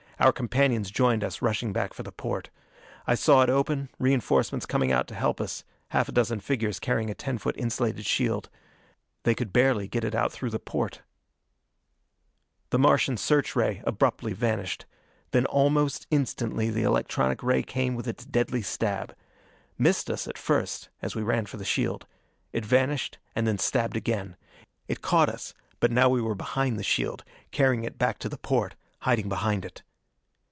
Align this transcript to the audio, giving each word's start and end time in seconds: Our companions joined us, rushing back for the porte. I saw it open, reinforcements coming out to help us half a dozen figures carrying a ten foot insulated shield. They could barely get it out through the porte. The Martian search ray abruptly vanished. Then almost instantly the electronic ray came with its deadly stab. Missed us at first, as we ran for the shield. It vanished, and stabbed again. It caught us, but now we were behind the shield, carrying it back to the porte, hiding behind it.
Our 0.23 0.31
companions 0.31 0.91
joined 0.91 1.23
us, 1.23 1.41
rushing 1.41 1.73
back 1.73 1.95
for 1.95 2.03
the 2.03 2.11
porte. 2.11 2.51
I 3.07 3.15
saw 3.15 3.41
it 3.41 3.49
open, 3.49 3.89
reinforcements 3.97 4.67
coming 4.67 4.91
out 4.91 5.07
to 5.07 5.15
help 5.15 5.41
us 5.41 5.63
half 5.87 6.07
a 6.09 6.11
dozen 6.11 6.41
figures 6.41 6.79
carrying 6.79 7.09
a 7.09 7.15
ten 7.15 7.39
foot 7.39 7.57
insulated 7.57 8.05
shield. 8.05 8.47
They 9.23 9.33
could 9.33 9.51
barely 9.51 9.87
get 9.87 10.03
it 10.03 10.13
out 10.13 10.31
through 10.31 10.51
the 10.51 10.59
porte. 10.59 11.01
The 12.69 12.77
Martian 12.77 13.17
search 13.17 13.55
ray 13.55 13.81
abruptly 13.83 14.31
vanished. 14.33 14.85
Then 15.31 15.47
almost 15.47 16.05
instantly 16.11 16.69
the 16.69 16.83
electronic 16.83 17.41
ray 17.41 17.63
came 17.63 17.95
with 17.95 18.07
its 18.07 18.23
deadly 18.23 18.61
stab. 18.61 19.15
Missed 19.75 20.07
us 20.07 20.27
at 20.27 20.37
first, 20.37 20.89
as 21.01 21.15
we 21.15 21.23
ran 21.23 21.47
for 21.47 21.57
the 21.57 21.65
shield. 21.65 22.05
It 22.53 22.63
vanished, 22.63 23.17
and 23.35 23.59
stabbed 23.59 23.97
again. 23.97 24.35
It 24.87 25.01
caught 25.01 25.29
us, 25.29 25.55
but 25.79 25.91
now 25.91 26.09
we 26.09 26.21
were 26.21 26.35
behind 26.35 26.77
the 26.77 26.83
shield, 26.83 27.23
carrying 27.49 27.83
it 27.85 27.97
back 27.97 28.19
to 28.19 28.29
the 28.29 28.37
porte, 28.37 28.75
hiding 28.99 29.27
behind 29.27 29.65
it. 29.65 29.81